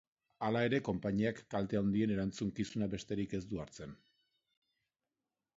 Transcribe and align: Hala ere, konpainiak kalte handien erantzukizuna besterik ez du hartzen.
Hala 0.45 0.61
ere, 0.69 0.79
konpainiak 0.87 1.41
kalte 1.55 1.79
handien 1.81 2.15
erantzukizuna 2.15 2.89
besterik 2.97 3.39
ez 3.41 3.45
du 3.53 3.63
hartzen. 3.65 3.97